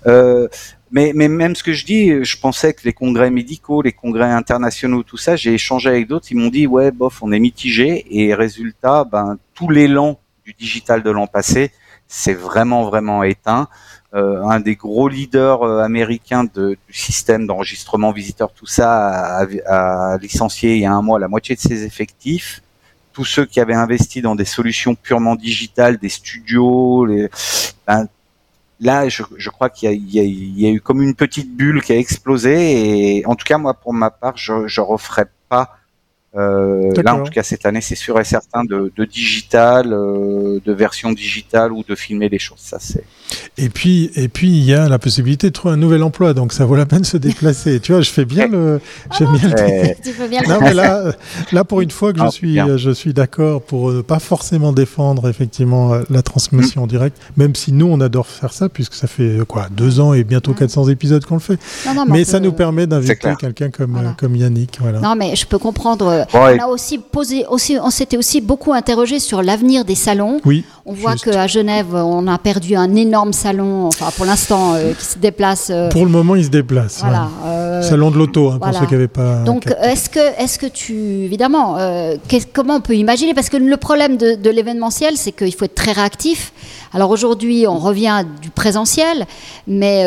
[0.07, 0.49] Euh,
[0.91, 4.31] mais, mais même ce que je dis, je pensais que les congrès médicaux, les congrès
[4.31, 8.05] internationaux, tout ça, j'ai échangé avec d'autres, ils m'ont dit ouais, bof, on est mitigé.
[8.11, 11.71] Et résultat, ben tout l'élan du digital de l'an passé,
[12.09, 13.69] c'est vraiment vraiment éteint.
[14.15, 19.47] Euh, un des gros leaders euh, américains de, du système d'enregistrement visiteur, tout ça, a,
[19.67, 22.61] a, licencié il y a un mois la moitié de ses effectifs
[23.13, 27.07] tous ceux qui avaient investi dans des solutions purement digitales, des studios,
[27.87, 28.09] ben,
[28.81, 33.19] là, je, crois qu'il y, a eu comme une petite bulle qui a explosé.
[33.19, 35.77] Et en tout cas, moi, pour ma part, je ne referai pas
[36.35, 40.61] euh, là, en tout cas, cette année, c'est sûr et certain de, de digital, euh,
[40.65, 42.59] de version digitale ou de filmer les choses.
[42.61, 43.05] Ça, c'est.
[43.59, 46.55] Et puis, et puis, il y a la possibilité de trouver un nouvel emploi, donc
[46.55, 47.81] ça vaut la peine de se déplacer.
[47.81, 48.81] tu vois, je fais bien le.
[49.19, 50.03] J'aime bien le.
[50.03, 51.13] Tu fais bien non, mais là,
[51.53, 54.73] là, pour une fois que je ah, suis, je suis d'accord pour ne pas forcément
[54.73, 59.07] défendre effectivement la transmission en direct, même si nous, on adore faire ça, puisque ça
[59.07, 61.59] fait quoi, deux ans et bientôt 400 épisodes qu'on le fait.
[61.95, 64.79] Non, mais, ça nous permet d'inviter quelqu'un comme, comme Yannick.
[64.81, 65.01] Voilà.
[65.01, 69.19] Non, mais je peux comprendre on a aussi posé, aussi, on s'était aussi beaucoup interrogé
[69.19, 70.41] sur l'avenir des salons.
[70.45, 70.65] Oui.
[70.85, 75.05] On voit qu'à Genève, on a perdu un énorme salon, enfin pour l'instant, euh, qui
[75.05, 75.71] se déplace.
[75.71, 76.99] Euh, pour le moment, il se déplace.
[77.01, 77.29] Voilà.
[77.45, 79.43] Euh, salon de l'auto, hein, pour ceux qui n'avaient pas.
[79.45, 81.77] Donc, est-ce que, est-ce que tu, évidemment,
[82.53, 83.33] comment on peut imaginer?
[83.35, 86.53] Parce que le problème de, de l'événementiel, c'est qu'il faut être très réactif.
[86.95, 89.27] Alors aujourd'hui, on revient du présentiel,
[89.67, 90.01] mais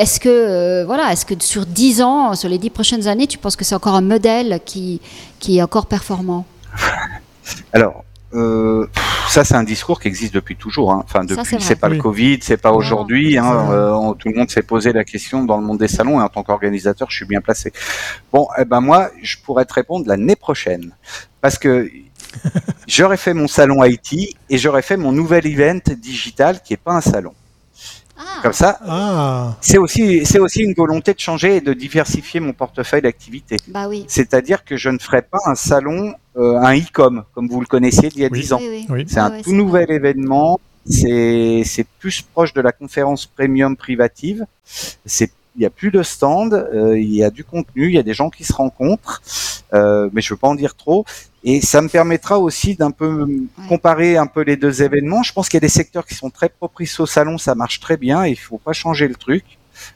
[0.00, 3.54] est-ce que, voilà, est-ce que sur 10 ans, sur les 10 prochaines années, tu penses
[3.54, 5.00] que c'est encore un modèle qui,
[5.38, 6.46] qui est encore performant
[7.72, 8.86] Alors, euh,
[9.28, 10.92] ça c'est un discours qui existe depuis toujours.
[10.92, 11.02] Hein.
[11.04, 13.38] Enfin, depuis, c'est pas le Covid, c'est pas aujourd'hui.
[13.38, 13.70] Hein.
[13.70, 16.28] Euh, tout le monde s'est posé la question dans le monde des salons et en
[16.28, 17.72] tant qu'organisateur, je suis bien placé.
[18.32, 20.92] Bon, eh ben moi, je pourrais te répondre l'année prochaine
[21.40, 21.90] parce que
[22.86, 26.92] j'aurais fait mon salon IT et j'aurais fait mon nouvel event digital qui est pas
[26.92, 27.32] un salon.
[28.18, 28.40] Ah.
[28.42, 29.56] Comme ça, ah.
[29.60, 33.56] c'est aussi c'est aussi une volonté de changer et de diversifier mon portefeuille d'activités.
[33.68, 34.04] Bah oui.
[34.08, 38.10] C'est-à-dire que je ne ferai pas un salon, euh, un e-com comme vous le connaissiez
[38.14, 38.60] il y a dix ans.
[39.06, 40.60] C'est un tout nouvel événement.
[40.88, 44.46] C'est c'est plus proche de la conférence premium privative.
[45.04, 47.98] C'est il y a plus de stand, euh, il y a du contenu, il y
[47.98, 49.22] a des gens qui se rencontrent.
[49.74, 51.04] Euh, mais je veux pas en dire trop.
[51.44, 53.26] Et ça me permettra aussi d'un peu
[53.68, 55.22] comparer un peu les deux événements.
[55.22, 57.80] Je pense qu'il y a des secteurs qui sont très propices au salon, ça marche
[57.80, 59.44] très bien, il faut pas changer le truc.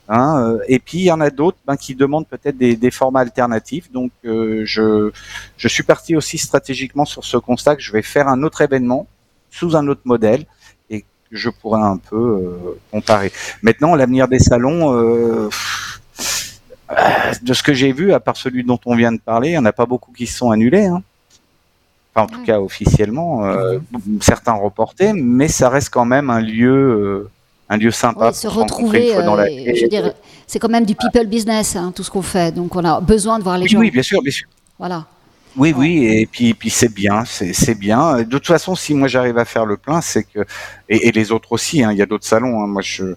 [0.09, 2.91] Hein, euh, et puis il y en a d'autres ben, qui demandent peut-être des, des,
[2.91, 3.91] formats alternatifs.
[3.91, 5.11] Donc euh, je,
[5.57, 9.07] je suis parti aussi stratégiquement sur ce constat que je vais faire un autre événement
[9.51, 10.47] sous un autre modèle
[10.91, 13.33] et je pourrais un peu euh, comparer.
[13.63, 15.49] Maintenant, l'avenir des salons, euh,
[17.43, 19.59] de ce que j'ai vu, à part celui dont on vient de parler, il n'y
[19.59, 20.87] en a pas beaucoup qui se sont annulés.
[20.87, 21.03] Hein.
[22.15, 23.79] Enfin, en tout cas, officiellement, euh,
[24.21, 27.29] certains reportés, mais ça reste quand même un lieu
[27.71, 29.15] un lieu sympa ouais, se retrouver.
[29.15, 29.49] Dans la...
[29.49, 30.13] je veux dire,
[30.47, 32.53] c'est quand même du people business, hein, tout ce qu'on fait.
[32.53, 33.79] Donc, on a besoin de voir les oui, gens.
[33.79, 34.49] Oui, bien sûr, bien sûr.
[34.77, 35.07] Voilà.
[35.57, 38.19] Oui, oui, et puis, puis c'est bien, c'est bien.
[38.19, 40.41] De toute façon, si moi j'arrive à faire le plein, c'est que
[40.89, 41.83] et, et, les autres aussi.
[41.83, 42.63] Hein, il y a d'autres salons.
[42.63, 43.15] Hein, moi, je,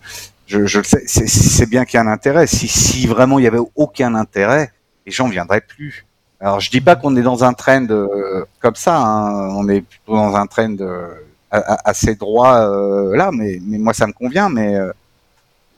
[0.65, 1.03] je, le sais.
[1.07, 2.47] C'est bien qu'il y a un intérêt.
[2.47, 4.71] Si, si vraiment il y avait aucun intérêt,
[5.05, 6.05] les gens viendraient plus.
[6.39, 8.97] Alors, je dis pas qu'on est dans un trend euh, comme ça.
[8.97, 11.13] Hein, on est plutôt dans un trend euh,
[11.49, 14.49] assez droit euh, là, mais, mais moi ça me convient.
[14.49, 14.77] Mais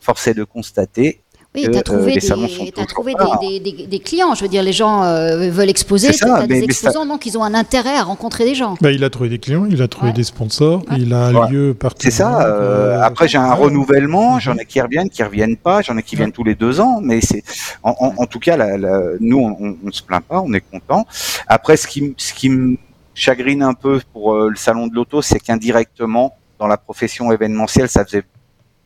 [0.02, 1.22] force est de constater
[1.56, 4.36] oui, tu as trouvé, des, as trouvé des, des, des, clients.
[4.36, 6.12] Je veux dire, les gens euh, veulent exposer.
[6.12, 8.76] Tu as des exposants, donc ils ont un intérêt à rencontrer des gens.
[8.82, 10.13] Bah, il a trouvé des clients, il a trouvé ouais.
[10.13, 10.98] des sponsors, ouais.
[10.98, 11.50] il a un ouais.
[11.50, 12.02] lieu partout.
[12.02, 12.46] C'est ça.
[12.48, 14.39] Euh, après, j'ai un renouvellement.
[14.39, 15.82] J'en ai qui reviennent, qui reviennent pas.
[15.82, 17.00] J'en ai qui viennent tous les deux ans.
[17.02, 17.44] Mais c'est,
[17.84, 20.62] en, en, en, tout cas, la, la, nous, on, on se plaint pas, on est
[20.62, 21.06] content.
[21.48, 22.78] Après, ce qui, ce qui me
[23.13, 27.89] chagrine un peu pour euh, le salon de l'auto, c'est qu'indirectement, dans la profession événementielle,
[27.89, 28.24] ça faisait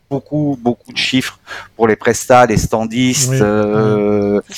[0.09, 1.39] beaucoup, beaucoup de chiffres
[1.75, 3.31] pour les prestats, les standistes.
[3.31, 4.55] Oui, euh, oui.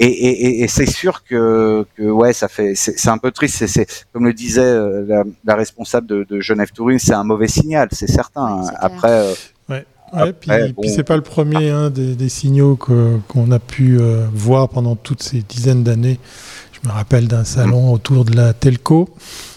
[0.00, 3.66] Et, et, et c'est sûr que, que, ouais, ça fait, c'est un peu triste.
[3.66, 7.48] C'est comme le disait euh, la, la responsable de, de, Genève Touring, c'est un mauvais
[7.48, 8.60] signal, c'est certain.
[8.62, 9.10] Oui, Après.
[9.10, 9.34] Euh,
[9.68, 9.84] ouais.
[10.12, 10.82] Ouais, puis, bon...
[10.82, 14.68] puis c'est pas le premier hein, des, des, signaux qu'on qu a pu euh, voir
[14.68, 16.18] pendant toutes ces dizaines d'années.
[16.82, 17.92] Je me rappelle d'un salon mmh.
[17.92, 19.08] autour de la telco,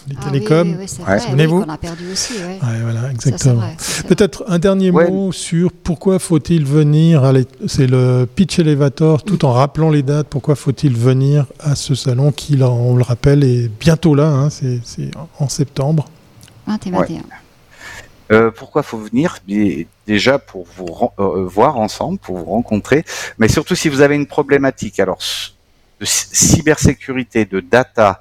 [0.08, 0.76] les ah, télécoms.
[0.78, 2.34] Oui, oui, oui, Souvenez-vous On a perdu aussi.
[2.34, 2.58] Ouais.
[2.82, 3.62] voilà, exactement.
[4.08, 7.32] Peut-être un dernier mot sur pourquoi faut-il venir.
[7.66, 9.46] C'est le pitch elevator, tout mmh.
[9.46, 10.26] en rappelant les dates.
[10.28, 14.26] Pourquoi faut-il venir à ce salon qui, là, on le rappelle, est bientôt là.
[14.26, 14.80] Hein, c'est
[15.38, 16.06] en septembre.
[16.66, 17.22] 20 et 21.
[18.32, 19.38] Euh, pourquoi faut venir?
[20.06, 23.04] Déjà pour vous euh, voir ensemble, pour vous rencontrer,
[23.38, 24.98] mais surtout si vous avez une problématique.
[25.00, 25.18] Alors
[26.02, 28.20] de cybersécurité, de data,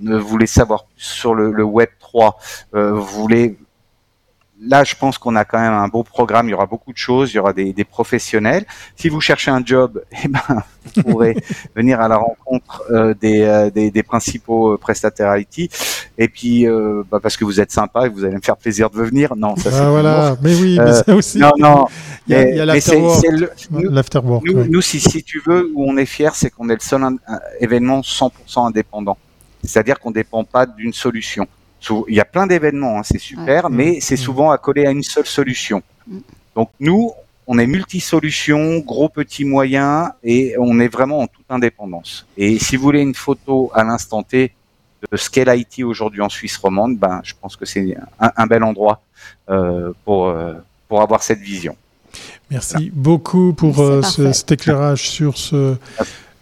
[0.00, 2.38] vous voulez savoir sur le, le Web 3,
[2.74, 3.58] euh, vous voulez
[4.60, 6.48] là, je pense qu'on a quand même un beau programme.
[6.48, 7.32] Il y aura beaucoup de choses.
[7.32, 8.64] Il y aura des, des professionnels.
[8.96, 10.40] Si vous cherchez un job, eh ben,
[10.96, 11.36] vous pourrez
[11.76, 15.70] venir à la rencontre euh, des, euh, des, des, principaux prestataires IT.
[16.18, 18.90] Et puis, euh, bah, parce que vous êtes sympa et vous allez me faire plaisir
[18.90, 19.36] de venir.
[19.36, 20.36] Non, ça c'est ah, voilà.
[20.42, 21.38] Mais oui, mais ça aussi.
[21.38, 21.86] Non, non.
[22.26, 23.24] Il y a, y a l'afterwork.
[24.44, 24.68] Nous, nous, ouais.
[24.68, 27.02] nous, si, si tu veux, où on est fier, c'est qu'on est le seul
[27.60, 29.16] événement 100% indépendant.
[29.62, 31.46] C'est-à-dire qu'on dépend pas d'une solution.
[32.08, 33.70] Il y a plein d'événements, hein, c'est super, ouais.
[33.70, 35.82] mais c'est souvent accolé à une seule solution.
[36.54, 37.12] Donc nous,
[37.46, 42.26] on est multi-solutions, gros, petit, moyen, et on est vraiment en toute indépendance.
[42.36, 44.52] Et si vous voulez une photo à l'instant T
[45.10, 48.62] de Scale IT aujourd'hui en Suisse romande, ben, je pense que c'est un, un, bel
[48.62, 49.00] endroit
[49.48, 50.54] euh, pour, euh,
[50.88, 51.76] pour avoir cette vision.
[52.50, 52.90] Merci voilà.
[52.92, 55.76] beaucoup pour euh, ce, cet éclairage sur ce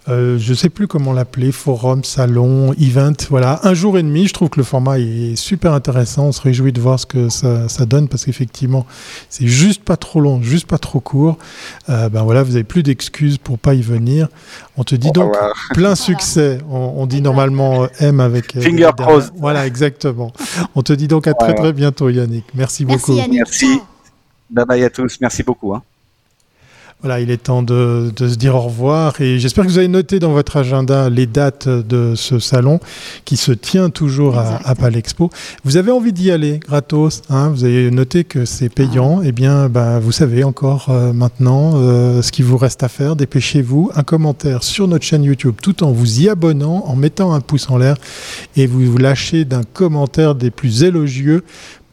[0.08, 4.28] euh, je ne sais plus comment l'appeler, forum, salon, event, voilà, un jour et demi.
[4.28, 6.26] Je trouve que le format est super intéressant.
[6.26, 8.86] On se réjouit de voir ce que ça, ça donne parce qu'effectivement,
[9.28, 11.38] c'est juste pas trop long, juste pas trop court.
[11.88, 14.28] Euh, ben voilà, vous avez plus d'excuses pour pas y venir.
[14.76, 15.52] On te dit donc voilà.
[15.74, 16.58] plein succès.
[16.70, 19.32] On, on dit normalement euh, M avec finger crossed.
[19.36, 20.32] Voilà, exactement.
[20.76, 22.44] On te dit donc à très très bientôt, Yannick.
[22.54, 23.18] Merci, Merci beaucoup.
[23.18, 23.38] Yannick.
[23.38, 23.80] Merci.
[24.50, 25.18] Bye bye à tous.
[25.20, 25.74] Merci beaucoup.
[25.74, 25.82] Hein.
[27.02, 29.86] Voilà, il est temps de, de, se dire au revoir et j'espère que vous avez
[29.86, 32.80] noté dans votre agenda les dates de ce salon
[33.26, 35.28] qui se tient toujours à, à Palexpo.
[35.62, 39.24] Vous avez envie d'y aller gratos, hein, vous avez noté que c'est payant, ah.
[39.26, 42.88] et eh bien bah, vous savez encore euh, maintenant euh, ce qu'il vous reste à
[42.88, 47.34] faire, dépêchez-vous, un commentaire sur notre chaîne YouTube tout en vous y abonnant, en mettant
[47.34, 47.98] un pouce en l'air
[48.56, 51.44] et vous vous lâchez d'un commentaire des plus élogieux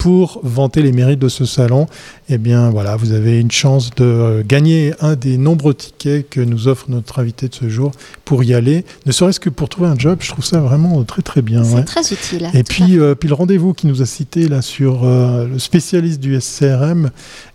[0.04, 1.88] pour vanter les mérites de ce salon,
[2.30, 6.68] eh bien voilà, vous avez une chance de gagner un des nombreux tickets que nous
[6.68, 7.92] offre notre invité de ce jour
[8.26, 11.22] pour y aller, ne serait-ce que pour trouver un job, je trouve ça vraiment très
[11.22, 11.64] très bien.
[11.64, 11.84] C'est ouais.
[11.84, 12.50] très utile.
[12.54, 16.20] Et puis, euh, puis le rendez-vous qui nous a cité là sur euh, le spécialiste
[16.20, 17.12] du SCRM,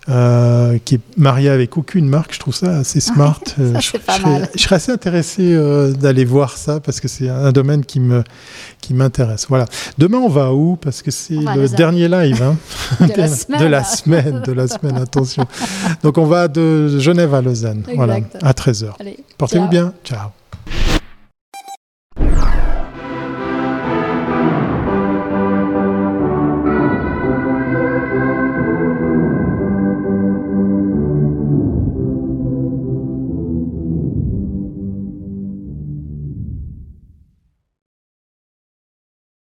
[0.09, 3.41] euh, qui est marié avec aucune marque, je trouve ça assez smart.
[3.57, 5.59] ça, je, je, serais, je, serais, assez intéressé
[5.99, 8.23] d'aller voir ça parce que c'est un domaine qui me
[8.81, 9.47] qui m'intéresse.
[9.49, 9.67] Voilà.
[9.99, 10.77] Demain, on va où?
[10.77, 12.57] Parce que c'est le dernier live hein
[13.07, 13.61] de, la semaine.
[13.61, 14.43] de la semaine.
[14.43, 15.47] De la semaine, attention.
[16.03, 17.83] Donc, on va de Genève à Lausanne.
[17.89, 17.97] Exact.
[17.97, 18.93] Voilà, à 13h.
[19.39, 19.93] Portez-vous bien.
[20.05, 20.29] Ciao.